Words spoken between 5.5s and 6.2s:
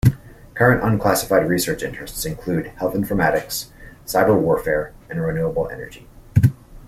energy.